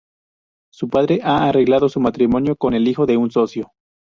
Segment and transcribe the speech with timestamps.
[0.73, 3.71] Su padre ha arreglado su matrimonio con el hijo de un socio.